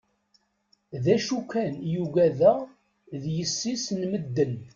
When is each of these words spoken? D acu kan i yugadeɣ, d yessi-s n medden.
D 1.03 1.05
acu 1.15 1.37
kan 1.51 1.73
i 1.79 1.87
yugadeɣ, 1.93 2.57
d 3.21 3.23
yessi-s 3.35 3.85
n 3.97 4.01
medden. 4.11 4.53